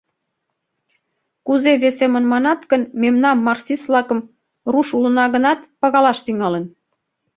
Кузе 1.45 1.71
весемын 1.83 2.25
манат 2.31 2.61
гын, 2.71 2.81
мемнам, 3.01 3.37
марксист-влакым, 3.47 4.19
руш 4.71 4.87
улына 4.97 5.25
гынат, 5.35 5.59
пагалаш 5.81 6.19
тӱҥалын. 6.25 6.65